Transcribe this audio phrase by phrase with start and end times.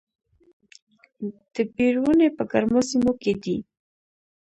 [1.53, 3.57] د بیر ونې په ګرمو سیمو کې دي؟